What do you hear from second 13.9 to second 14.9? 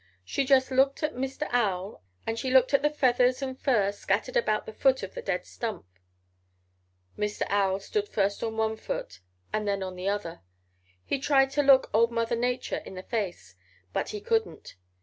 but he couldn't.